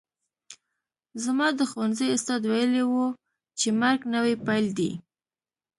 [1.23, 3.05] زما د ښوونځي استاد ویلي وو
[3.59, 4.91] چې مرګ نوی پیل دی